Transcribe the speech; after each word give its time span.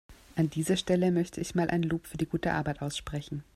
An 0.35 0.49
dieser 0.49 0.77
Stelle 0.77 1.11
möchte 1.11 1.41
ich 1.41 1.53
mal 1.53 1.69
ein 1.69 1.83
Lob 1.83 2.07
für 2.07 2.17
die 2.17 2.25
gute 2.25 2.53
Arbeit 2.53 2.81
aussprechen. 2.81 3.43